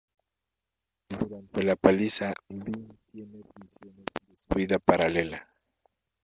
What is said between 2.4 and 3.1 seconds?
Ben